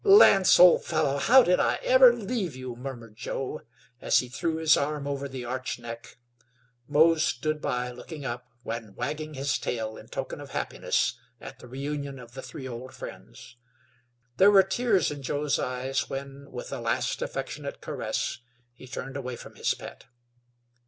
"Lance, 0.03 0.59
old 0.59 0.83
fellow, 0.83 1.17
how 1.19 1.43
did 1.43 1.59
I 1.59 1.75
ever 1.83 2.11
leave 2.11 2.55
you!" 2.55 2.75
murmured 2.75 3.15
Joe, 3.15 3.61
as 4.01 4.17
he 4.17 4.29
threw 4.29 4.55
his 4.55 4.75
arm 4.75 5.05
over 5.05 5.29
the 5.29 5.45
arched 5.45 5.77
neck. 5.79 6.17
Mose 6.87 7.23
stood 7.23 7.61
by 7.61 7.91
looking 7.91 8.25
up, 8.25 8.47
and 8.65 8.95
wagging 8.95 9.35
his 9.35 9.59
tail 9.59 9.97
in 9.97 10.07
token 10.07 10.41
of 10.41 10.53
happiness 10.53 11.19
at 11.39 11.59
the 11.59 11.67
reunion 11.67 12.17
of 12.17 12.31
the 12.31 12.41
three 12.41 12.67
old 12.67 12.95
friends. 12.95 13.57
There 14.37 14.49
were 14.49 14.63
tears 14.63 15.11
in 15.11 15.21
Joe's 15.21 15.59
eyes 15.59 16.09
when, 16.09 16.51
with 16.51 16.73
a 16.73 16.79
last 16.81 17.21
affectionate 17.21 17.79
caress, 17.79 18.39
he 18.73 18.87
turned 18.87 19.15
away 19.15 19.35
from 19.35 19.53
his 19.53 19.71
pet. 19.75 20.05